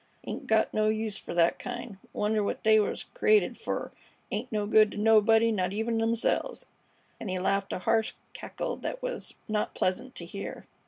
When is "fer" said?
1.19-1.35, 3.55-3.91